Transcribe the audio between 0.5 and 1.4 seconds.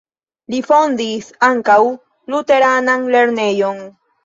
Li fondis